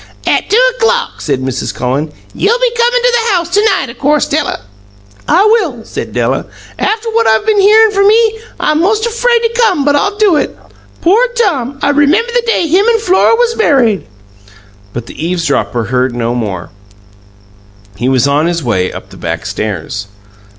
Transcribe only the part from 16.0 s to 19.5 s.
no more; he was on his way up the back